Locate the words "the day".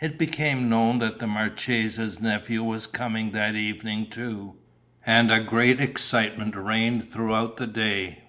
7.58-8.24